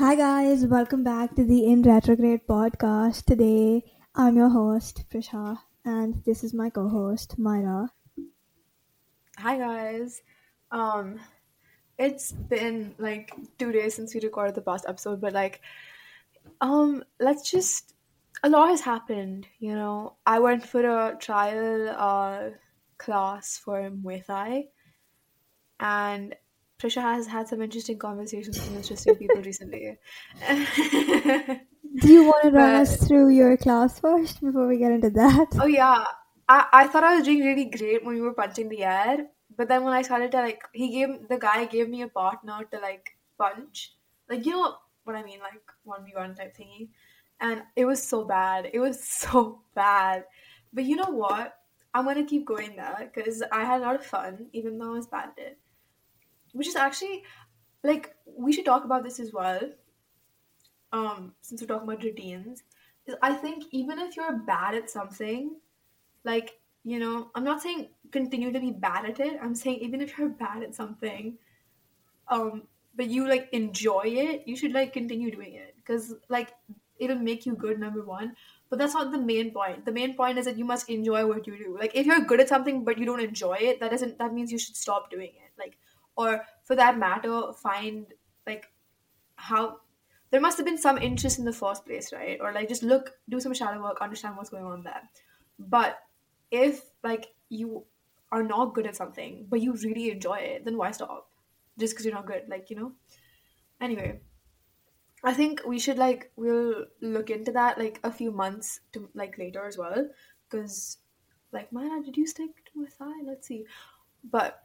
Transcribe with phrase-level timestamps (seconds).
[0.00, 3.26] Hi guys, welcome back to the In Retrograde podcast.
[3.26, 3.84] Today
[4.14, 7.92] I'm your host Prisha and this is my co-host Myra.
[9.36, 10.22] Hi guys.
[10.72, 11.20] Um
[11.98, 15.60] it's been like 2 days since we recorded the past episode, but like
[16.62, 17.92] um let's just
[18.42, 20.16] a lot has happened, you know.
[20.24, 22.56] I went for a trial uh
[22.96, 24.64] class for Muay Thai
[25.78, 26.34] and
[26.80, 29.98] Prisha has had some interesting conversations with some interesting people recently.
[32.00, 35.10] Do you want to run But us through your class first before we get into
[35.10, 35.48] that?
[35.58, 36.04] oh yeah,
[36.48, 39.68] I I thought I was doing really great when we were punching the air, but
[39.68, 42.78] then when I started to like he gave the guy gave me a partner to
[42.80, 43.94] like punch.
[44.28, 46.90] Like you know what I mean, like 1v1 type thingy.
[47.40, 48.70] And it was so bad.
[48.72, 50.24] It was so bad.
[50.72, 51.56] But you know what?
[51.94, 54.98] I'm gonna keep going there because I had a lot of fun, even though I
[54.98, 55.58] was bad at it.
[56.52, 57.24] Which is actually
[57.82, 59.60] like we should talk about this as well.
[60.92, 62.64] Um, since we're talking about routines,
[63.22, 65.56] I think even if you're bad at something,
[66.24, 69.38] like you know, I'm not saying continue to be bad at it.
[69.42, 71.36] I'm saying even if you're bad at something,
[72.28, 72.62] um,
[72.96, 76.52] but you like enjoy it, you should like continue doing it because like
[76.98, 77.78] it'll make you good.
[77.78, 78.34] Number one,
[78.68, 79.84] but that's not the main point.
[79.84, 81.76] The main point is that you must enjoy what you do.
[81.78, 84.50] Like if you're good at something but you don't enjoy it, that doesn't that means
[84.50, 85.52] you should stop doing it.
[85.58, 85.78] Like
[86.20, 88.06] or for that matter, find
[88.46, 88.66] like
[89.36, 89.80] how
[90.30, 92.38] there must have been some interest in the first place, right?
[92.40, 95.02] Or like just look, do some shadow work, understand what's going on there.
[95.58, 95.98] But
[96.50, 97.84] if like you
[98.32, 101.28] are not good at something but you really enjoy it, then why stop?
[101.78, 102.92] Just because you're not good, like you know.
[103.80, 104.20] Anyway,
[105.24, 109.38] I think we should like we'll look into that like a few months to like
[109.38, 110.08] later as well,
[110.48, 110.98] because
[111.52, 113.22] like Myra, did you stick to Muay Thai?
[113.26, 113.64] Let's see.
[114.22, 114.62] But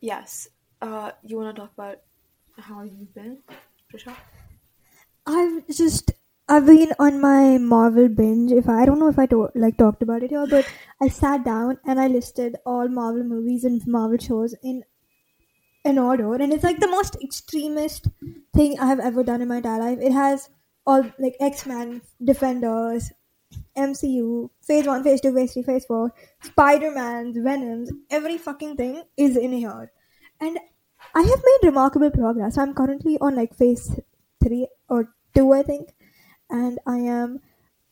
[0.00, 0.48] yes,
[0.82, 1.98] uh, you want to talk about
[2.58, 3.38] how you've been,
[3.92, 4.14] Prisha?
[5.26, 6.12] I've just
[6.48, 8.52] I've been on my Marvel binge.
[8.52, 10.66] If I, I don't know if I to, like talked about it here, but
[11.02, 14.82] I sat down and I listed all Marvel movies and Marvel shows in
[15.84, 18.08] an order, and it's like the most extremist
[18.54, 19.98] thing I have ever done in my entire life.
[20.00, 20.48] It has
[20.86, 23.12] all like X Men, Defenders,
[23.78, 26.12] MCU, Phase One, Phase Two, Phase Three, Phase Four,
[26.42, 29.92] Spider Man's, Venom's, every fucking thing is in here,
[30.40, 30.58] and
[31.14, 32.58] I have made remarkable progress.
[32.58, 34.00] I'm currently on like Phase
[34.42, 35.94] Three or Two, I think,
[36.50, 37.40] and I am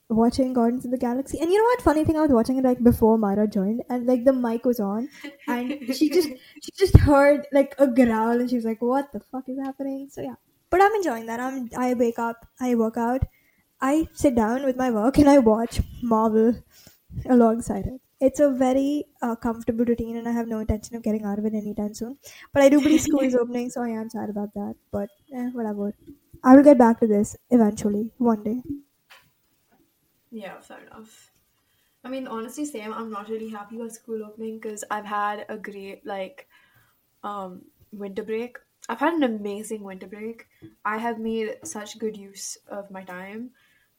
[0.09, 1.39] watching Guardians of the Galaxy.
[1.41, 1.83] And you know what?
[1.83, 4.81] Funny thing, I was watching it like before Myra joined, and like the mic was
[4.81, 5.09] on,
[5.49, 6.29] and she just
[6.63, 10.09] she just heard like a growl, and she was like, "What the fuck is happening?"
[10.11, 10.35] So yeah,
[10.71, 11.41] but I'm enjoying that.
[11.41, 13.23] I'm I wake up, I work out,
[13.81, 16.55] I sit down with my work, and I watch Marvel
[17.27, 18.01] alongside it.
[18.21, 21.45] It's a very uh, comfortable routine, and I have no intention of getting out of
[21.45, 22.19] it anytime soon.
[22.53, 24.77] But I do believe school is opening, so I am sad about that.
[24.91, 25.95] But eh, whatever.
[26.45, 28.63] I will get back to this eventually, one day.
[30.31, 31.33] Yeah, fair enough.
[32.05, 32.93] I mean, honestly, same.
[32.93, 36.49] I'm not really happy with school opening because I've had a great like
[37.25, 38.59] um winter break.
[38.89, 40.49] I've had an amazing winter break.
[40.85, 43.53] I have made such good use of my time.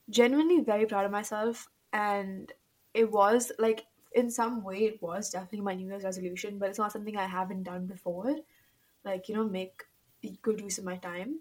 [0.10, 2.52] Genuinely very proud of myself and
[2.94, 6.80] it was like in some way it was definitely my New Year's resolution, but it's
[6.80, 8.36] not something I haven't done before.
[9.04, 9.84] Like, you know, make
[10.42, 11.40] good use of my time.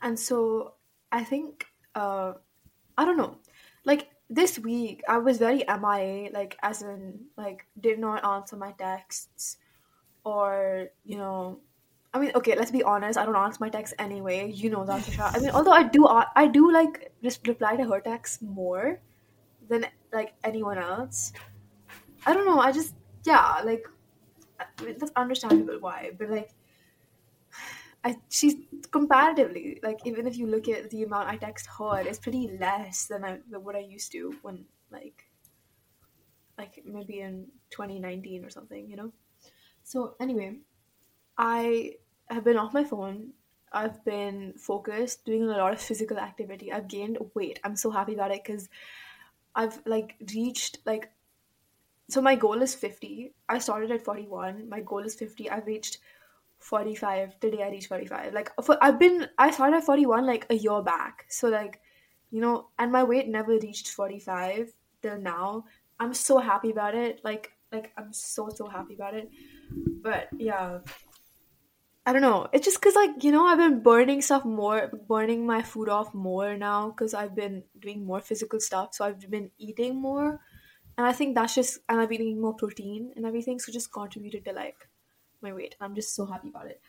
[0.00, 0.74] And so
[1.12, 2.34] I think uh
[2.98, 3.38] I don't know.
[3.84, 8.72] Like this week, I was very MIA, like as in like did not answer my
[8.72, 9.58] texts
[10.24, 11.60] or you know.
[12.16, 13.18] I mean, okay, let's be honest.
[13.18, 14.50] I don't answer my texts anyway.
[14.50, 15.36] You know that, Prisha.
[15.36, 19.00] I mean, although I do, I do like just reply to her texts more
[19.68, 19.84] than
[20.14, 21.34] like anyone else.
[22.24, 22.58] I don't know.
[22.58, 22.94] I just
[23.24, 23.84] yeah, like
[24.58, 26.54] I mean, that's understandable why, but like
[28.02, 28.54] I she's
[28.90, 33.04] comparatively like even if you look at the amount I text her, it's pretty less
[33.04, 35.28] than I than what I used to when like
[36.56, 39.12] like maybe in 2019 or something, you know.
[39.82, 40.60] So anyway,
[41.36, 41.96] I
[42.30, 43.32] have been off my phone.
[43.72, 46.72] I've been focused, doing a lot of physical activity.
[46.72, 47.60] I've gained weight.
[47.64, 48.68] I'm so happy about it because
[49.54, 51.10] I've like reached like
[52.08, 53.32] so my goal is 50.
[53.48, 54.68] I started at 41.
[54.68, 55.50] My goal is 50.
[55.50, 55.98] I've reached
[56.58, 60.54] 45 today i reached 45 like for i've been i started at 41 like a
[60.54, 61.80] year back so like
[62.30, 64.72] you know and my weight never reached 45
[65.02, 65.64] till now
[66.00, 69.30] i'm so happy about it like like i'm so so happy about it
[70.02, 70.78] but yeah
[72.06, 75.46] i don't know it's just because like you know i've been burning stuff more burning
[75.46, 79.50] my food off more now because i've been doing more physical stuff so i've been
[79.58, 80.40] eating more
[80.96, 83.92] and i think that's just and i've been eating more protein and everything so just
[83.92, 84.88] contributed to like
[85.40, 85.76] my weight.
[85.80, 86.80] I'm just so happy about it.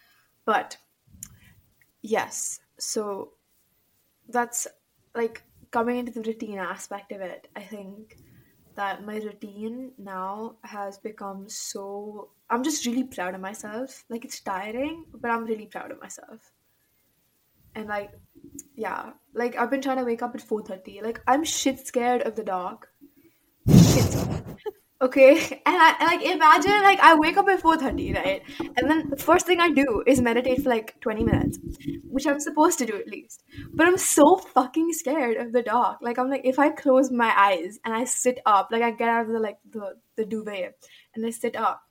[0.46, 0.78] But
[2.02, 2.60] yes.
[2.80, 3.34] So
[4.30, 4.68] that's
[5.16, 7.48] like coming into the routine aspect of it.
[7.56, 8.18] I think
[8.76, 12.30] that my routine now has become so.
[12.50, 14.04] I'm just really proud of myself.
[14.10, 16.52] Like it's tiring, but I'm really proud of myself.
[17.76, 18.12] And like,
[18.76, 21.04] yeah, like I've been trying to wake up at 4:30.
[21.04, 22.90] Like I'm shit scared of the dark.
[23.70, 24.16] Shit.
[25.00, 28.42] Okay, and I and, like imagine like I wake up at four thirty, right?
[28.60, 31.60] And then the first thing I do is meditate for like twenty minutes,
[32.10, 33.44] which I'm supposed to do at least.
[33.74, 36.00] But I'm so fucking scared of the dark.
[36.02, 39.08] Like I'm like if I close my eyes and I sit up, like I get
[39.08, 40.74] out of the like the the duvet
[41.14, 41.84] and I sit up,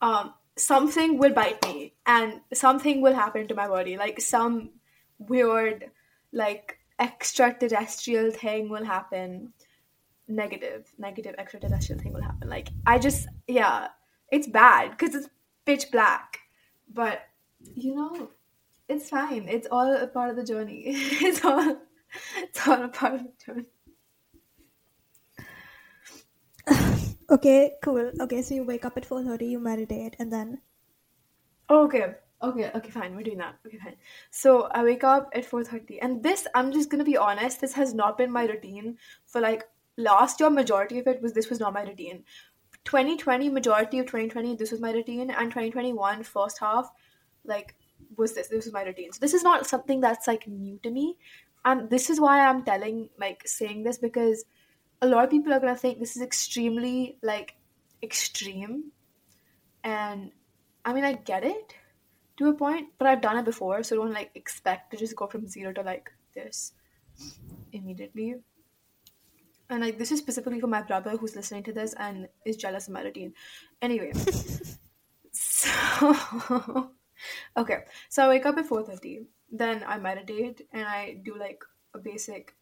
[0.00, 3.96] um, something will bite me and something will happen to my body.
[3.96, 4.70] Like some
[5.18, 5.90] weird,
[6.32, 9.52] like extraterrestrial thing will happen.
[10.28, 12.48] Negative negative extraterrestrial thing will happen.
[12.48, 13.88] Like i just yeah
[14.32, 15.28] it's bad because it's
[15.64, 16.40] pitch black.
[16.92, 17.20] But
[17.74, 18.30] you know
[18.88, 19.46] it's fine.
[19.48, 20.82] It's all a part of the journey.
[20.86, 21.76] It's all
[22.38, 23.66] it's all a part of the journey
[27.28, 28.12] Okay, cool.
[28.20, 30.60] Okay, so you wake up at 4:30, you meditate, and then?
[31.68, 32.14] Oh, okay.
[32.42, 33.16] Okay okay fine.
[33.16, 33.56] We're doing that.
[33.66, 33.96] Okay fine.
[34.30, 37.94] So i wake up at 4.30 and this i'm just gonna be honest this has
[37.94, 39.64] not been my routine for like
[39.96, 42.24] last year majority of it was this was not my routine.
[42.84, 46.92] 2020 majority of 2020 this was my routine and 2021 first half
[47.44, 47.74] like
[48.16, 49.12] was this this was my routine.
[49.12, 51.16] So this is not something that's like new to me
[51.64, 54.44] and this is why i'm telling like saying this because
[55.02, 57.54] a lot of people are gonna think this is extremely like
[58.02, 58.92] extreme
[59.84, 60.30] and
[60.84, 61.74] i mean i get it
[62.36, 65.26] to a point but i've done it before so don't like expect to just go
[65.26, 66.72] from zero to like this
[67.72, 68.36] immediately
[69.68, 72.86] and like this is specifically for my brother who's listening to this and is jealous
[72.86, 73.32] of my routine.
[73.82, 74.12] Anyway,
[75.32, 76.90] so
[77.56, 77.78] okay,
[78.08, 79.26] so I wake up at four thirty.
[79.50, 81.62] Then I meditate and I do like
[81.94, 82.54] a basic.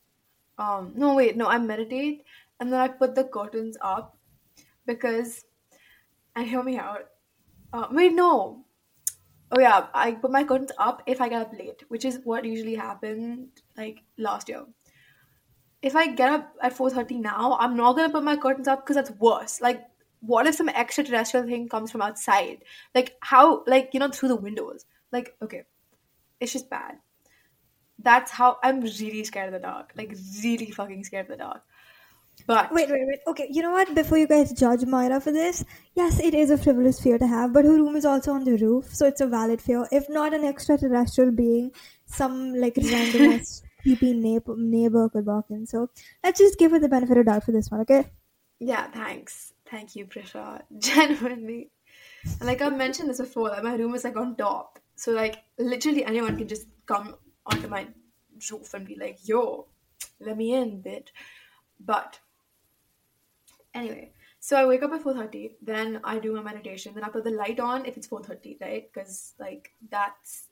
[0.59, 2.25] Um, no wait, no, I meditate
[2.61, 4.17] and then I put the curtains up
[4.87, 5.45] because,
[6.37, 7.09] and hear me out.
[7.73, 8.65] Uh, wait, no.
[9.51, 12.45] Oh yeah, I put my curtains up if I get up late, which is what
[12.45, 14.65] usually happened like last year
[15.85, 18.97] if I get up at 4:30 now, I'm not gonna put my curtains up because
[18.97, 19.61] that's worse.
[19.61, 19.85] Like,
[20.21, 22.65] what if some extraterrestrial thing comes from outside?
[22.95, 23.63] Like, how?
[23.67, 24.87] Like, you know, through the windows.
[25.13, 25.65] Like, okay,
[26.41, 26.95] it's just bad.
[27.99, 29.93] That's how I'm really scared of the dark.
[29.97, 31.63] Like, really fucking scared of the dark.
[32.47, 33.21] But wait, wait, wait.
[33.27, 33.95] Okay, you know what?
[33.95, 35.65] Before you guys judge Myra for this,
[35.95, 38.57] yes, it is a frivolous fear to have, but her room is also on the
[38.57, 39.87] roof, so it's a valid fear.
[39.91, 41.71] If not an extraterrestrial being,
[42.07, 43.41] some like random
[43.83, 45.67] creepy neighbor, neighbor could walk in.
[45.67, 45.89] So
[46.23, 48.11] let's just give her the benefit of doubt for this one, okay?
[48.59, 49.53] Yeah, thanks.
[49.71, 50.63] Thank you, Prisha.
[50.79, 51.71] Genuinely.
[52.41, 54.79] And like I've mentioned this before, like my room is like on top.
[54.97, 57.87] So like literally anyone can just come onto my
[58.51, 59.67] roof and be like, yo,
[60.21, 61.09] let me in, bitch.
[61.81, 62.19] But
[63.75, 67.25] anyway, so I wake up at 4.30, then I do my meditation, then I put
[67.25, 68.91] the light on if it's 4.30, right?
[68.93, 70.49] Because like that's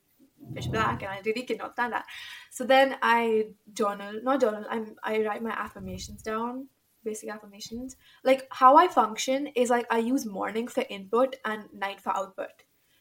[0.53, 2.05] pitch black and I really cannot stand that.
[2.51, 6.67] So then I journal, not journal, I'm I write my affirmations down,
[7.03, 7.95] basic affirmations.
[8.23, 12.51] Like how I function is like I use morning for input and night for output.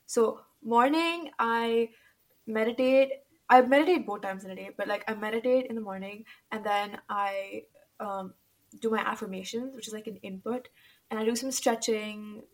[0.07, 1.89] So morning I
[2.47, 3.13] meditate
[3.53, 6.65] I meditate both times in a day, but like I meditate in the morning and
[6.65, 7.65] then I
[8.01, 8.33] um,
[8.81, 10.69] do my affirmations, which is like an input,
[11.11, 12.45] and I do some stretching,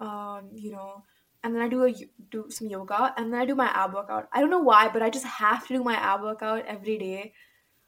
[0.00, 1.04] um, you know,
[1.44, 1.94] and then I do a
[2.32, 4.28] do some yoga, and then I do my ab workout.
[4.32, 7.34] I don't know why, but I just have to do my ab workout every day.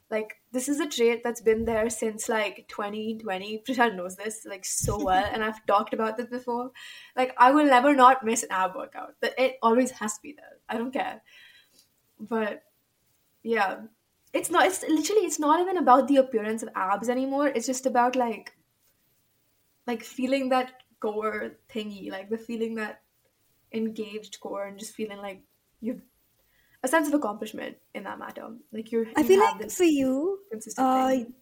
[0.09, 3.63] Like this is a trait that's been there since like 2020.
[3.67, 6.71] Prashant knows this like so well, and I've talked about this before.
[7.17, 9.15] Like I will never not miss an ab workout.
[9.19, 10.59] But it always has to be there.
[10.69, 11.21] I don't care.
[12.17, 12.63] But
[13.43, 13.81] yeah,
[14.33, 14.65] it's not.
[14.67, 15.25] It's literally.
[15.25, 17.47] It's not even about the appearance of abs anymore.
[17.47, 18.53] It's just about like,
[19.87, 23.01] like feeling that core thingy, like the feeling that
[23.73, 25.41] engaged core and just feeling like
[25.79, 26.01] you've
[26.83, 28.47] a sense of accomplishment in that matter.
[28.71, 29.07] Like you're.
[29.15, 30.39] I you feel like for you,
[30.77, 31.33] uh, thing.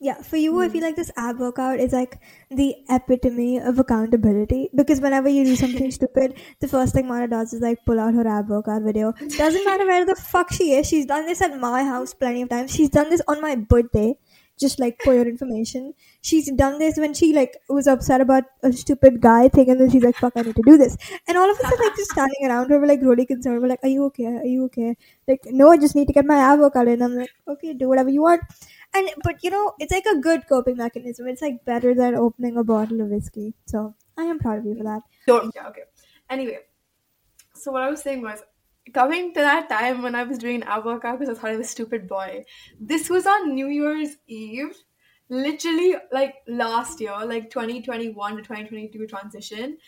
[0.00, 0.86] Yeah, for you, I feel hmm.
[0.86, 5.90] like this ab workout is like the epitome of accountability because whenever you do something
[5.98, 9.12] stupid, the first thing Myra does is like pull out her ab workout video.
[9.36, 10.86] Doesn't matter where the fuck she is.
[10.86, 12.72] She's done this at my house plenty of times.
[12.72, 14.16] She's done this on my birthday.
[14.58, 18.72] Just like for your information, she's done this when she like was upset about a
[18.72, 20.96] stupid guy thing, and then she's like, "Fuck, I need to do this."
[21.28, 23.62] And all of us are like just standing around her, we're like really concerned.
[23.62, 24.26] We're like, "Are you okay?
[24.26, 24.96] Are you okay?"
[25.28, 27.02] Like, no, I just need to get my workout in.
[27.02, 28.42] I'm like, "Okay, do whatever you want."
[28.94, 31.28] And but you know, it's like a good coping mechanism.
[31.28, 33.54] It's like better than opening a bottle of whiskey.
[33.66, 35.02] So I am proud of you for that.
[35.26, 35.54] Don't.
[35.54, 35.68] Yeah.
[35.68, 35.82] Okay.
[36.30, 36.58] Anyway,
[37.54, 38.42] so what I was saying was,
[38.92, 41.66] coming to that time when I was doing ab workout because I thought I was
[41.66, 42.44] a stupid boy.
[42.80, 44.76] This was on New Year's Eve,
[45.28, 49.78] literally like last year, like 2021 to 2022 transition.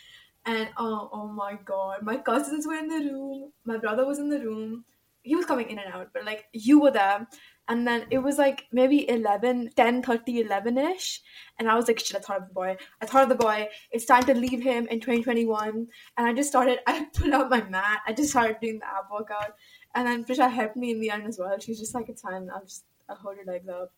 [0.47, 4.31] And oh, oh my god, my cousins were in the room, my brother was in
[4.31, 4.85] the room.
[5.23, 7.29] He was coming in and out, but like you were there.
[7.71, 11.23] And then it was like maybe 11, 10, 30, 11 ish.
[11.57, 12.77] And I was like, shit, I thought of the boy.
[13.01, 13.69] I thought of the boy.
[13.93, 15.87] It's time to leave him in 2021.
[16.17, 18.01] And I just started, I pulled out my mat.
[18.09, 19.55] I just started doing the ab workout.
[19.95, 21.57] And then Prisha helped me in the end as well.
[21.61, 22.51] She's just like, it's fine.
[22.53, 23.93] I'll just, I'll hold your legs up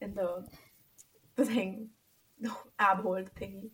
[0.00, 0.44] in the,
[1.36, 1.90] the thing,
[2.40, 3.70] the ab hold thingy.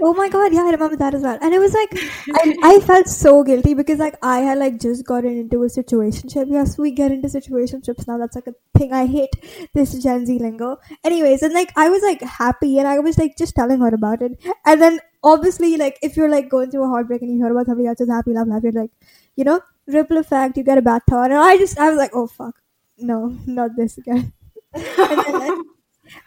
[0.00, 1.38] Oh my god, yeah, I remember that as well.
[1.40, 5.04] And it was like I, I felt so guilty because like I had like just
[5.06, 6.46] gotten into a situationship.
[6.50, 8.18] Yes, we get into situationships now.
[8.18, 8.92] That's like a thing.
[8.92, 9.30] I hate
[9.72, 10.78] this Gen Z lingo.
[11.04, 14.20] Anyways, and like I was like happy and I was like just telling her about
[14.22, 14.32] it.
[14.66, 17.66] And then obviously like if you're like going through a heartbreak and you hear about
[17.66, 18.90] somebody else's happy love life, you're like,
[19.36, 21.30] you know, ripple effect, you get a bad thought.
[21.30, 22.56] And I just I was like, oh fuck.
[22.98, 24.32] No, not this again.
[24.74, 24.84] and
[25.24, 25.58] then, like,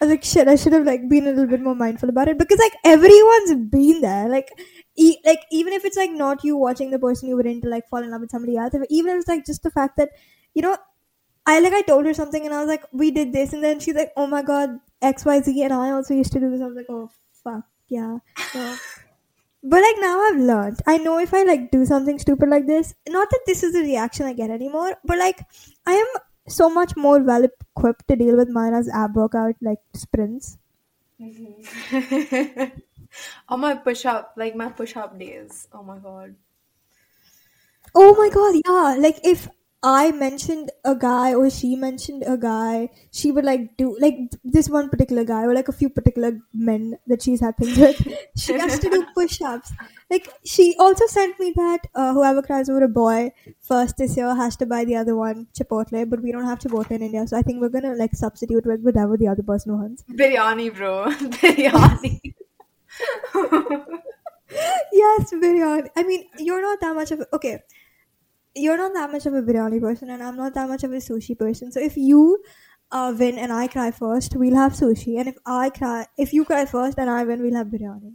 [0.01, 2.27] I was like, shit, I should have like been a little bit more mindful about
[2.27, 4.27] it because like everyone's been there.
[4.29, 4.49] Like,
[4.95, 7.87] e- like even if it's like not you watching the person you were into like
[7.89, 10.09] fall in love with somebody else, even if it's like just the fact that
[10.53, 10.77] you know,
[11.45, 13.79] I like I told her something and I was like, we did this, and then
[13.79, 16.61] she's like, oh my god, X Y Z, and I also used to do this.
[16.61, 17.09] I was like, oh
[17.43, 18.17] fuck, yeah.
[18.51, 18.75] So,
[19.63, 20.79] but like now I've learned.
[20.87, 23.81] I know if I like do something stupid like this, not that this is the
[23.81, 25.41] reaction I get anymore, but like
[25.85, 26.07] I am
[26.47, 30.57] so much more well equipped to deal with Myra's ab workout like sprints.
[31.21, 32.63] Mm-hmm.
[33.49, 35.67] On my push up, like my push up days.
[35.73, 36.35] Oh my god.
[37.95, 39.01] Oh my god, yeah.
[39.01, 39.47] Like if
[39.83, 44.69] I mentioned a guy or she mentioned a guy, she would like do like this
[44.69, 48.07] one particular guy or like a few particular men that she's had things with.
[48.35, 49.71] she has to do push ups.
[50.09, 53.31] Like she also sent me that uh, whoever cries over a boy
[53.61, 56.91] first this year has to buy the other one Chipotle, but we don't have Chipotle
[56.91, 60.03] in India, so I think we're gonna like substitute with whatever the other person wants.
[60.09, 61.05] Biryani, bro.
[61.37, 62.33] Biryani.
[64.91, 65.89] yes, biryani.
[65.95, 67.61] I mean, you're not that much of a, okay
[68.57, 70.97] you're not that much of a biryani person and I'm not that much of a
[70.97, 71.71] sushi person.
[71.71, 72.43] So if you
[72.91, 75.19] uh, win and I cry first, we'll have sushi.
[75.19, 78.13] And if I cry, if you cry first and I win, we'll have biryani.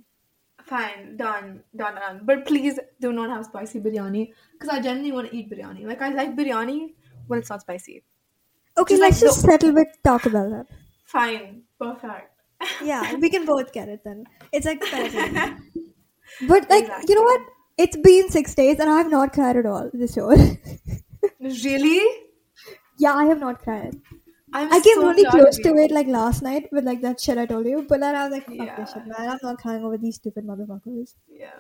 [0.65, 2.21] Fine, done, done, done.
[2.25, 5.85] But please do not have spicy biryani because I genuinely want to eat biryani.
[5.87, 6.95] Like I like biryani
[7.27, 8.05] when it's not spicy.
[8.79, 10.67] Okay, Just let's like just the- settle with talk about that.
[11.05, 12.31] Fine, perfect.
[12.83, 14.25] Yeah, we can both get it then.
[14.53, 14.83] It's like.
[16.49, 17.07] But like, Exactly.
[17.09, 17.41] you know what?
[17.79, 20.35] It's been six days and I have not cried at all this show.
[21.41, 22.01] Really?
[22.99, 23.97] yeah, I have not cried.
[24.53, 27.39] I'm I came so really close to it like last night with like that shit
[27.39, 28.77] I told you, but then I was like, fuck Yeah.
[28.77, 29.29] this shit, man.
[29.31, 31.15] I'm not crying over these stupid motherfuckers.
[31.29, 31.59] Yeah,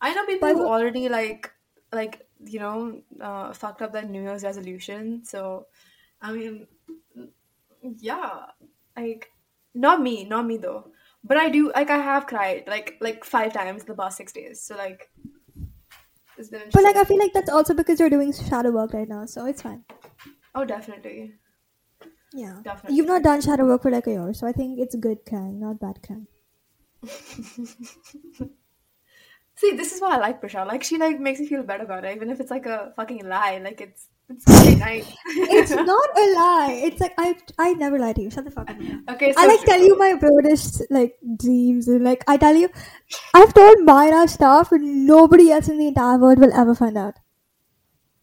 [0.00, 1.50] I know people who already like
[1.92, 5.24] like you know uh, fucked up their New Year's resolution.
[5.24, 5.66] So,
[6.20, 6.66] I mean,
[7.98, 8.46] yeah,
[8.96, 9.30] like
[9.74, 10.90] not me, not me though.
[11.24, 14.32] But I do like I have cried like like five times in the past six
[14.32, 14.60] days.
[14.60, 15.10] So like,
[16.42, 19.08] it's been But like, I feel like that's also because you're doing shadow work right
[19.08, 19.84] now, so it's fine.
[20.54, 21.34] oh, definitely,
[22.32, 22.62] Yeah.
[22.62, 22.96] definitely.
[22.96, 25.60] You've not done shadow work for like a year, so I think it's good crying,
[25.60, 26.26] not bad crying.
[29.54, 30.66] See, this is why I like Prisha.
[30.66, 33.26] Like she like makes me feel better about it, even if it's like a fucking
[33.28, 33.58] lie.
[33.58, 34.44] Like it's it's.
[34.48, 36.80] It's not a lie.
[36.84, 38.30] It's like I I never lie to you.
[38.30, 38.76] Shut the fuck up.
[39.10, 39.34] okay.
[39.36, 39.66] I like true.
[39.66, 42.68] tell you my weirdest like dreams and like I tell you,
[43.34, 47.14] I've told Myra stuff and nobody else in the entire world will ever find out.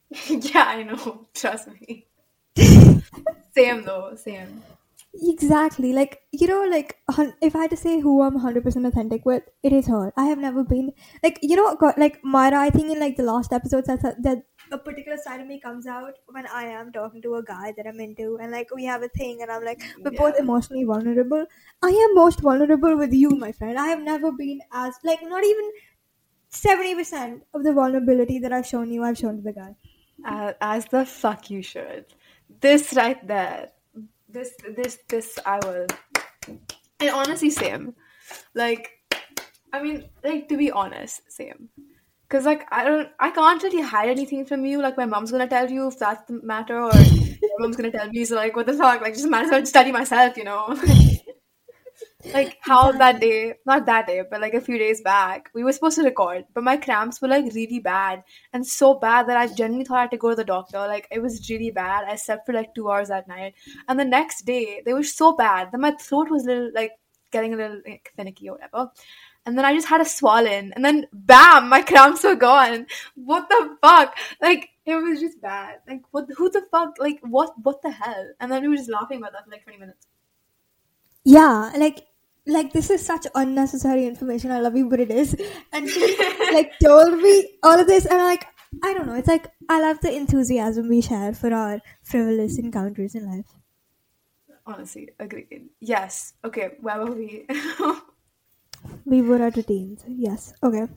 [0.30, 1.28] yeah, I know.
[1.34, 2.08] Trust me.
[3.56, 4.16] same though.
[4.16, 4.64] Same.
[5.14, 5.92] Exactly.
[5.92, 6.98] Like, you know, like,
[7.42, 10.14] if I had to say who I'm 100% authentic with, it is her.
[10.16, 10.92] I have never been,
[11.24, 14.78] like, you know, like, Myra, I think in, like, the last episodes, that, that a
[14.78, 18.00] particular side of me comes out when I am talking to a guy that I'm
[18.00, 21.46] into, and, like, we have a thing, and I'm like, we're both emotionally vulnerable.
[21.82, 23.80] I am most vulnerable with you, my friend.
[23.80, 25.72] I have never been as, like, not even
[26.52, 29.76] 70% of the vulnerability that I've shown you, I've shown to the guy.
[30.26, 32.06] Uh, as the fuck you should.
[32.62, 33.70] This right there.
[34.28, 35.88] This this this I will.
[37.00, 37.96] And honestly, same.
[38.54, 38.92] Like,
[39.72, 41.70] I mean, like to be honest, same.
[42.30, 44.82] Cause like I don't, I can't really hide anything from you.
[44.82, 46.94] Like my mom's gonna tell you if that's the matter, or
[47.42, 48.24] your mom's gonna tell me.
[48.24, 49.02] So like, what the fuck?
[49.02, 50.80] Like, just might as well study myself, you know.
[52.34, 55.72] like how that day, not that day, but like a few days back, we were
[55.72, 59.48] supposed to record, but my cramps were like really bad and so bad that I
[59.48, 60.80] genuinely thought I had to go to the doctor.
[60.80, 62.06] Like it was really bad.
[62.08, 63.56] I slept for like two hours that night,
[63.88, 66.92] and the next day they were so bad that my throat was little like
[67.32, 68.92] getting a little like, finicky or whatever.
[69.50, 72.86] And then I just had a swollen, and then bam, my cramps were gone.
[73.16, 74.16] What the fuck?
[74.40, 75.80] Like it was just bad.
[75.88, 76.28] Like what?
[76.38, 77.00] Who the fuck?
[77.00, 77.54] Like what?
[77.64, 78.28] What the hell?
[78.40, 80.06] And then we were just laughing about that for like twenty minutes.
[81.26, 82.06] Yeah, like
[82.46, 84.52] like this is such unnecessary information.
[84.52, 85.36] I love you, but it is.
[85.74, 86.16] And she
[86.54, 88.46] like told me all of this, and I'm like,
[88.84, 89.16] I don't know.
[89.16, 93.52] It's like I love the enthusiasm we share for our frivolous encounters in life.
[94.68, 95.70] Honestly, agreed.
[95.80, 96.34] Yes.
[96.46, 97.48] Okay, where were we?
[99.10, 100.06] We were at a teens.
[100.08, 100.54] Yes.
[100.64, 100.88] Okay.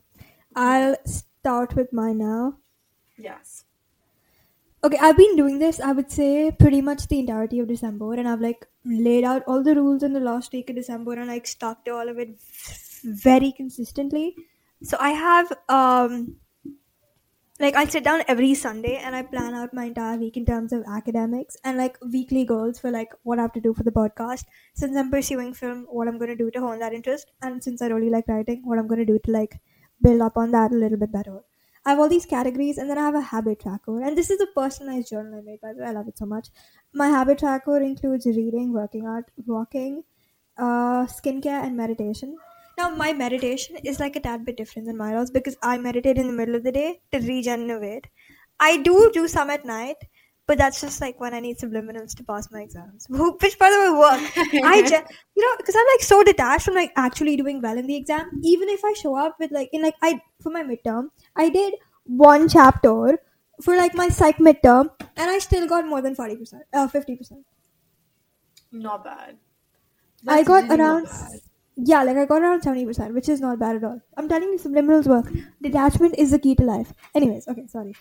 [0.55, 2.59] I'll start with mine now.
[3.17, 3.65] yes.
[4.85, 8.29] Okay, I've been doing this, I would say, pretty much the entirety of December, and
[8.29, 11.47] I've like laid out all the rules in the last week of December and like
[11.47, 12.37] stuck to all of it
[13.05, 14.35] very consistently.
[14.83, 16.37] So I have um
[17.63, 20.73] like I sit down every Sunday and I plan out my entire week in terms
[20.73, 23.93] of academics and like weekly goals for like what I have to do for the
[23.93, 24.47] podcast.
[24.75, 27.87] Since I'm pursuing film, what I'm gonna do to hone that interest, and since I
[27.87, 29.61] really like writing, what I'm gonna do to like
[30.03, 31.39] build up on that a little bit better.
[31.87, 34.01] I have all these categories and then I have a habit tracker.
[34.03, 35.87] And this is a personalized journal I made, by the way.
[35.87, 36.49] I love it so much.
[36.93, 40.03] My habit tracker includes reading, working out, walking,
[40.59, 42.37] uh, skincare, and meditation.
[42.79, 46.27] Now, my meditation is like a tad bit different than Myra's because I meditate in
[46.27, 48.07] the middle of the day to regenerate.
[48.61, 49.97] I do do some at night,
[50.47, 53.79] but that's just like when I need subliminals to pass my exams, which by the
[53.81, 54.65] way work.
[54.65, 57.87] I just, you know, because I'm like so detached from like actually doing well in
[57.87, 58.31] the exam.
[58.43, 61.75] Even if I show up with like in like I for my midterm, I did
[62.05, 63.19] one chapter
[63.63, 67.17] for like my psych midterm, and I still got more than forty percent, uh, fifty
[67.17, 67.45] percent.
[68.73, 69.39] Not bad.
[70.27, 71.41] I got really around bad.
[71.77, 74.01] Yeah, like I got around seventy percent, which is not bad at all.
[74.17, 75.33] I'm telling you, subliminals work.
[75.63, 76.93] Detachment is the key to life.
[77.15, 77.95] Anyways, okay, sorry.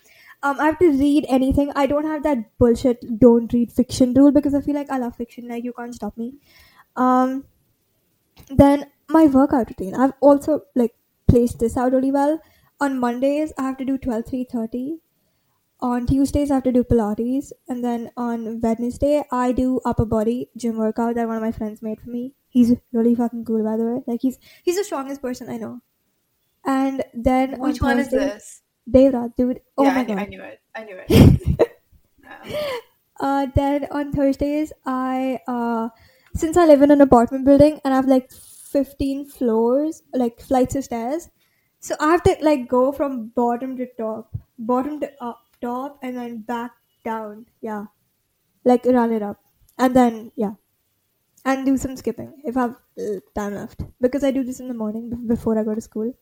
[0.44, 1.72] Um, I have to read anything.
[1.76, 5.16] I don't have that bullshit don't read fiction rule because I feel like I love
[5.16, 5.48] fiction.
[5.48, 6.34] Like you can't stop me.
[6.96, 7.46] Um,
[8.50, 9.96] then my workout routine.
[9.96, 10.94] I've also like
[11.28, 12.42] placed this out really well.
[12.80, 15.00] On Mondays, I have to do twelve three thirty.
[15.82, 20.50] On Tuesdays, I have to do Pilates, and then on Wednesday, I do upper body
[20.56, 22.34] gym workout that one of my friends made for me.
[22.50, 24.04] He's really fucking cool, by the way.
[24.08, 25.82] Like he's he's the strongest person I know.
[26.66, 28.62] And then Which on one is this?
[28.90, 29.62] Devrat, dude.
[29.78, 30.20] Oh yeah, my I knew, god.
[30.20, 30.62] I knew it.
[30.76, 31.70] I knew it.
[32.46, 32.62] Yeah.
[33.20, 35.90] Uh, then on Thursdays, I uh,
[36.36, 40.76] since I live in an apartment building and I have like fifteen floors, like flights
[40.76, 41.30] of stairs,
[41.80, 46.18] so I have to like go from bottom to top, bottom to up, top, and
[46.18, 46.72] then back
[47.06, 47.46] down.
[47.62, 47.86] Yeah,
[48.66, 49.40] like run it up,
[49.78, 50.54] and then yeah,
[51.46, 54.68] and do some skipping if I have uh, time left because I do this in
[54.68, 56.14] the morning before I go to school.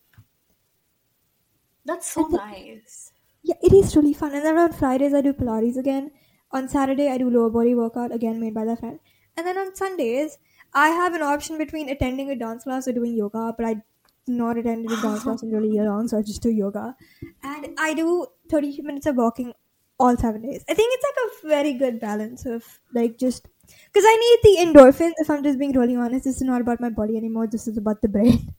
[1.86, 3.12] That's so then- nice.
[3.42, 4.34] Yeah, it is really fun.
[4.34, 6.12] And then on Fridays, I do Pilates again.
[6.52, 9.00] On Saturday, I do lower body workout again made by that friend.
[9.38, 10.38] And then on Sundays,
[10.74, 13.82] I have an option between attending a dance class or doing yoga, but I do
[14.28, 16.96] not attend a dance class in really long, so I just do yoga.
[17.44, 19.54] And I do 30 minutes of walking
[20.00, 20.64] all seven days.
[20.70, 24.66] I think it's like a very good balance of like just because I need the
[24.66, 25.14] endorphins.
[25.18, 27.48] If I'm just being really honest, this is not about my body anymore.
[27.48, 28.54] This is about the brain.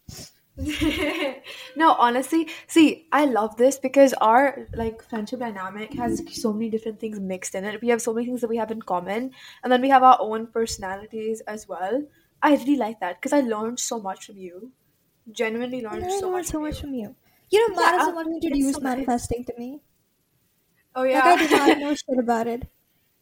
[1.77, 7.01] no, honestly, see, I love this because our like friendship dynamic has so many different
[7.01, 7.81] things mixed in it.
[7.81, 10.19] We have so many things that we have in common, and then we have our
[10.21, 12.03] own personalities as well.
[12.43, 14.73] I really like that because I learned so much from you.
[15.31, 16.81] Genuinely learned so learned much so from much you.
[16.81, 17.17] from you.
[17.51, 19.81] You know, Yeah, Myra's the one who introduced so manifesting to me.
[20.95, 21.25] Oh yeah.
[21.25, 21.33] Like yeah.
[21.33, 22.69] I did not know shit about it.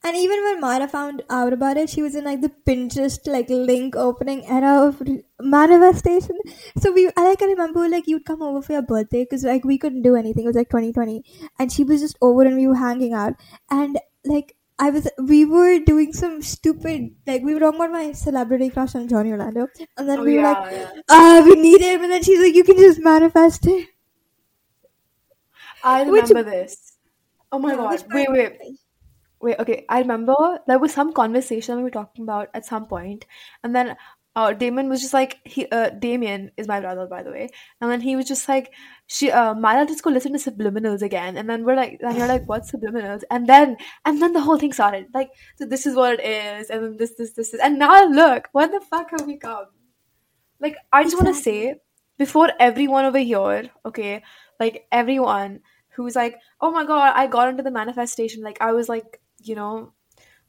[0.04, 3.50] And even when Myra found out about it, she was in like the Pinterest like
[3.50, 5.02] link opening era of
[5.40, 6.38] manifestation.
[6.78, 9.64] So we, I like I remember like you'd come over for your birthday because like
[9.64, 10.44] we couldn't do anything.
[10.44, 11.24] It was like 2020,
[11.58, 13.34] and she was just over and we were hanging out.
[13.70, 18.12] And like I was, we were doing some stupid like we were talking about my
[18.12, 20.92] celebrity crush on Johnny Orlando, and then oh we were yeah, like, yeah.
[21.10, 23.84] ah, we need him, and then she's like, you can just manifest him.
[25.82, 26.94] I Which remember this.
[27.50, 28.04] Oh my yeah, god.
[28.12, 28.52] Wait, wait.
[29.40, 29.84] Wait, okay.
[29.88, 30.34] I remember
[30.66, 33.24] there was some conversation we were talking about at some point,
[33.62, 33.96] and then
[34.38, 37.48] uh, Damon was just like he uh, Damien is my brother by the way,
[37.80, 38.72] and then he was just like
[39.06, 42.28] she uh Myra just go listen to subliminals again, and then we're like and you're
[42.28, 45.96] like what subliminals, and then and then the whole thing started like so this is
[45.96, 47.60] what it is, and then this this this, this.
[47.60, 49.66] and now look what the fuck have we come?
[50.60, 51.74] Like I just want to say
[52.18, 54.22] before everyone over here, okay,
[54.60, 58.42] like everyone who's like, oh my god, I got into the manifestation.
[58.42, 59.92] Like I was like, you know,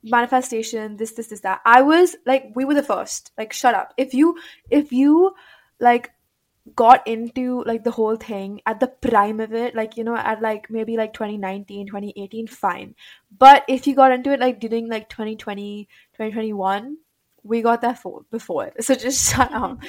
[0.03, 1.61] manifestation, this, this, this, that.
[1.65, 3.31] I was like, we were the first.
[3.37, 3.93] Like, shut up.
[3.97, 4.37] If you,
[4.69, 5.33] if you,
[5.79, 6.11] like,
[6.75, 10.39] got into like the whole thing at the prime of it like you know at
[10.39, 12.93] like maybe like 2019 2018 fine
[13.35, 16.97] but if you got into it like during like 2020 2021
[17.49, 18.71] we got that for before.
[18.81, 19.81] So just shut up.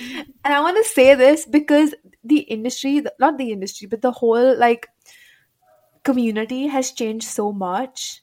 [0.44, 1.94] and I want to say this because
[2.25, 4.88] the industry, not the industry, but the whole like
[6.03, 8.23] community has changed so much.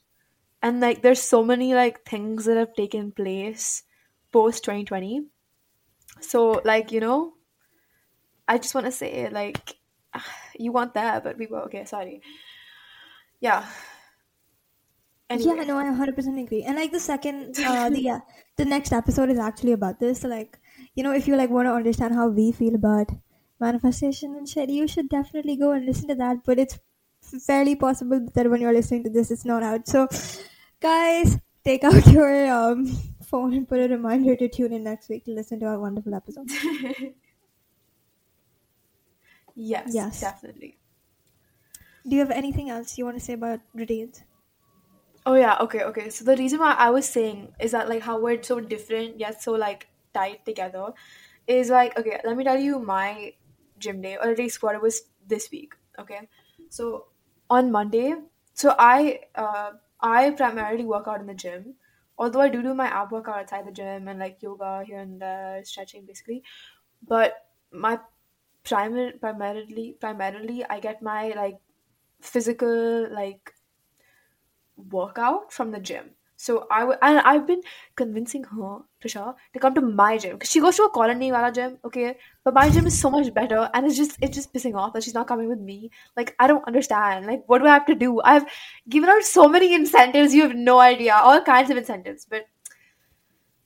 [0.60, 3.84] And like there's so many like things that have taken place
[4.32, 5.22] post 2020.
[6.20, 7.34] So like, you know,
[8.48, 9.76] I just want to say like
[10.58, 12.22] you want that, but we were okay, sorry.
[13.40, 13.64] Yeah.
[15.30, 15.56] Anyway.
[15.58, 16.62] Yeah, no, I 100% agree.
[16.62, 18.20] And like the second, uh, the yeah,
[18.56, 20.20] the next episode is actually about this.
[20.20, 20.58] So like,
[20.94, 23.10] you know, if you like want to understand how we feel about
[23.60, 26.38] manifestation and shit, you should definitely go and listen to that.
[26.44, 26.78] But it's
[27.46, 29.86] fairly possible that when you're listening to this, it's not out.
[29.86, 30.08] So,
[30.80, 32.86] guys, take out your um,
[33.22, 36.14] phone and put a reminder to tune in next week to listen to our wonderful
[36.14, 36.48] episode.
[39.54, 40.20] yes, Yes.
[40.20, 40.78] definitely.
[42.04, 44.24] Do you have anything else you want to say about routines?
[45.28, 46.08] Oh yeah, okay, okay.
[46.10, 49.42] So the reason why I was saying is that like how we're so different yet
[49.42, 50.92] so like tied together
[51.46, 53.34] is like okay, let me tell you my
[53.78, 55.74] gym day or at least what it was this week.
[55.98, 56.28] Okay.
[56.70, 57.08] So
[57.50, 58.14] on Monday,
[58.54, 61.74] so I uh I primarily work out in the gym.
[62.18, 65.20] Although I do do my ab workout outside the gym and like yoga here and
[65.20, 66.44] there, stretching basically.
[67.02, 67.34] But
[67.72, 68.00] my
[68.64, 71.58] primary primarily primarily I get my like
[72.22, 73.54] physical like
[74.90, 76.10] workout from the gym.
[76.36, 77.62] So I w- and I've been
[77.96, 81.50] convincing her, Prisha, to come to my gym because she goes to a colony wala
[81.50, 82.16] gym, okay.
[82.44, 85.02] But my gym is so much better, and it's just it's just pissing off that
[85.02, 85.90] she's not coming with me.
[86.16, 87.26] Like I don't understand.
[87.26, 88.20] Like what do I have to do?
[88.22, 88.46] I've
[88.88, 90.32] given her so many incentives.
[90.34, 92.46] You have no idea, all kinds of incentives, but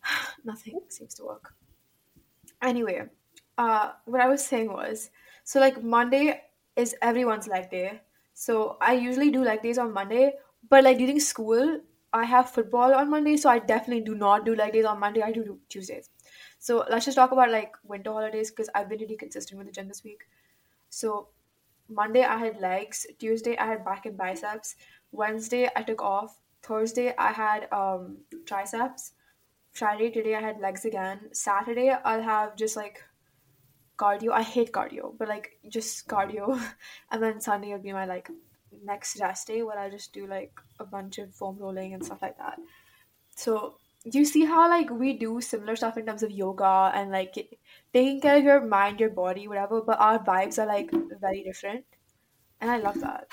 [0.44, 1.54] nothing seems to work.
[2.62, 3.02] Anyway,
[3.58, 5.10] uh, what I was saying was,
[5.44, 6.40] so like Monday
[6.76, 8.00] is everyone's leg day.
[8.34, 10.34] So I usually do leg days on Monday,
[10.68, 11.80] but like during school,
[12.12, 15.22] I have football on Monday, so I definitely do not do leg days on Monday.
[15.22, 16.10] I do Tuesdays.
[16.58, 19.72] So let's just talk about like winter holidays because I've been really consistent with the
[19.72, 20.24] gym this week.
[20.90, 21.28] So
[21.88, 24.76] Monday I had legs, Tuesday I had back and biceps,
[25.10, 29.12] Wednesday I took off, Thursday I had um triceps,
[29.72, 33.02] Friday today I had legs again, Saturday I'll have just like
[33.96, 34.32] cardio.
[34.32, 36.60] I hate cardio, but like just cardio.
[37.10, 38.30] And then Sunday will be my like
[38.84, 42.22] next rest day where I just do like a bunch of foam rolling and stuff
[42.22, 42.58] like that.
[43.36, 43.76] So
[44.10, 47.34] do you see how like we do similar stuff in terms of yoga and like
[47.92, 50.90] taking care of your mind, your body, whatever, but our vibes are like
[51.20, 51.84] very different.
[52.60, 53.28] And I love that.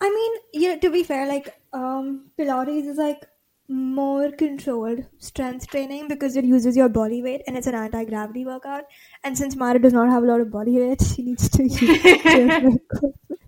[0.00, 3.26] I mean, yeah, to be fair, like um, Pilates is like
[3.68, 8.44] more controlled strength training because it uses your body weight and it's an anti gravity
[8.44, 8.84] workout.
[9.22, 12.78] And since Myra does not have a lot of body weight, she needs to use.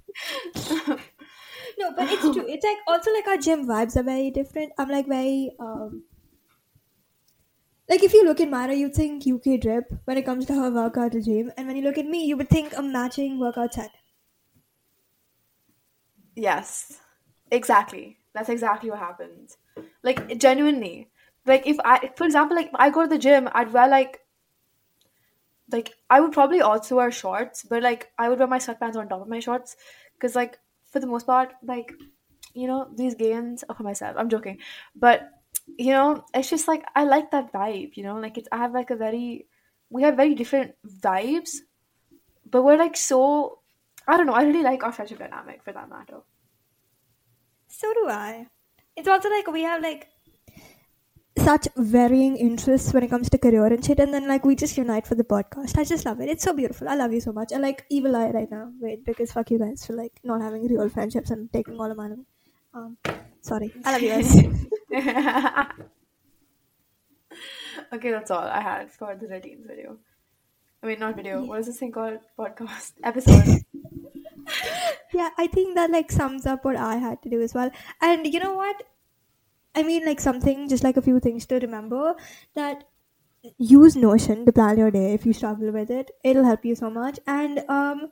[1.78, 2.46] No, but it's true.
[2.48, 4.72] It's like also like our gym vibes are very different.
[4.78, 6.04] I'm like very um
[7.88, 10.68] like if you look at Myra, you think UK drip when it comes to her
[10.68, 13.92] workout regime, and when you look at me, you would think a matching workout set.
[16.34, 17.00] Yes,
[17.50, 18.18] exactly.
[18.34, 19.56] That's exactly what happens.
[20.02, 21.10] Like genuinely,
[21.46, 24.20] like if I, for example, like I go to the gym, I'd wear like,
[25.70, 29.08] like I would probably also wear shorts, but like I would wear my sweatpants on
[29.08, 29.76] top of my shorts,
[30.22, 31.92] because like for the most part, like
[32.54, 34.16] you know these games oh, are for myself.
[34.16, 34.58] I'm joking,
[34.94, 35.28] but
[35.78, 37.96] you know it's just like I like that vibe.
[37.96, 39.46] You know, like it's I have like a very,
[39.90, 41.56] we have very different vibes,
[42.48, 43.58] but we're like so.
[44.06, 44.34] I don't know.
[44.34, 46.18] I really like our friendship dynamic for that matter.
[47.68, 48.46] So do I.
[48.96, 50.08] It's also like we have like
[51.38, 54.76] such varying interests when it comes to career and shit, and then like we just
[54.76, 55.78] unite for the podcast.
[55.78, 56.28] I just love it.
[56.28, 56.88] It's so beautiful.
[56.88, 57.52] I love you so much.
[57.52, 58.70] I like evil eye right now.
[58.80, 61.96] Wait, because fuck you guys for like not having real friendships and taking all of
[61.96, 62.26] my money.
[62.74, 62.96] Um,
[63.40, 63.72] sorry.
[63.84, 64.36] I love you guys.
[67.92, 69.98] okay, that's all I had for the routines video.
[70.82, 71.44] I mean, not video.
[71.44, 72.18] What is this thing called?
[72.38, 73.62] Podcast episode.
[75.12, 77.70] yeah, I think that like sums up what I had to do as well.
[78.00, 78.82] And you know what?
[79.74, 82.14] I mean, like something, just like a few things to remember
[82.54, 82.84] that
[83.58, 86.10] use Notion to plan your day if you struggle with it.
[86.24, 87.18] It'll help you so much.
[87.26, 88.10] And um,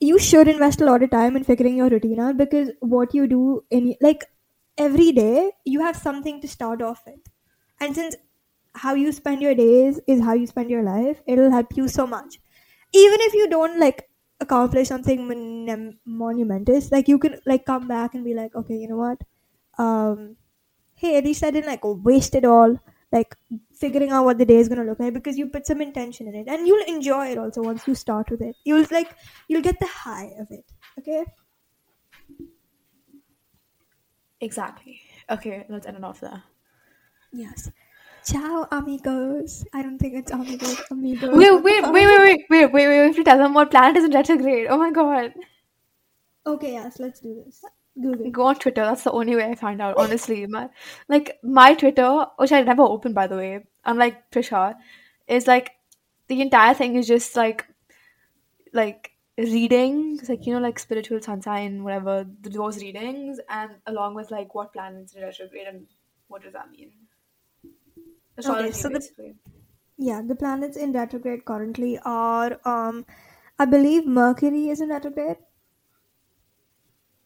[0.00, 3.26] you should invest a lot of time in figuring your routine out because what you
[3.26, 4.24] do in like
[4.78, 7.20] every day, you have something to start off with.
[7.80, 8.16] And since
[8.74, 12.06] how you spend your days is how you spend your life, it'll help you so
[12.06, 12.38] much.
[12.94, 14.08] Even if you don't like
[14.40, 18.88] accomplish something mon- monumentous, like you can like come back and be like, okay, you
[18.88, 19.22] know what?
[19.78, 20.36] Um,
[20.94, 22.78] hey, at least I didn't like waste it all,
[23.12, 23.36] like
[23.72, 26.34] figuring out what the day is gonna look like because you put some intention in
[26.34, 28.56] it, and you'll enjoy it also once you start with it.
[28.64, 29.16] You'll like
[29.48, 30.64] you'll get the high of it.
[30.98, 31.24] Okay.
[34.40, 35.00] exactly.
[35.30, 36.42] Okay, let's end it off there.
[37.32, 37.70] Yes.
[38.24, 39.66] Ciao, amigos.
[39.74, 41.36] I don't think it's amigos, amigos.
[41.36, 42.88] Wait, wait, wait, wait, wait, wait, wait, wait.
[42.88, 44.66] We have to tell them what planet is in retrograde.
[44.68, 45.34] Oh my god.
[46.46, 47.62] Okay, yes, let's do this.
[48.00, 48.30] Google.
[48.30, 48.82] Go on Twitter.
[48.82, 49.96] That's the only way I find out.
[49.96, 50.68] Honestly, my
[51.08, 54.74] like my Twitter, which I never opened by the way, unlike Prisha,
[55.28, 55.72] is like
[56.28, 57.66] the entire thing is just like
[58.72, 64.30] like readings, like you know, like spiritual sunshine, whatever the those readings, and along with
[64.30, 65.86] like what planets in retrograde and
[66.28, 66.90] what does that mean?
[68.36, 69.34] Astrology, so the-
[69.96, 73.06] Yeah, the planets in retrograde currently are, um,
[73.60, 75.36] I believe Mercury is in retrograde.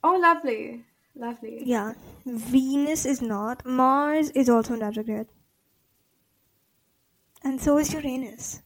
[0.02, 0.84] Oh, lovely,
[1.14, 1.62] lovely.
[1.64, 3.64] Yeah, Venus is not.
[3.66, 5.26] Mars is also in retrograde.
[7.42, 8.62] And so is Uranus.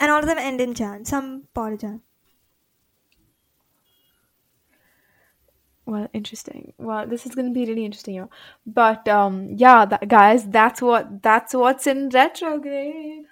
[0.00, 2.02] And all of them end in Jan, some part of Jan.
[5.84, 6.72] Well, interesting.
[6.78, 8.30] Well, this is going to be really interesting, you know.
[8.64, 13.24] But um, yeah, that, guys, that's what that's what's in retrograde.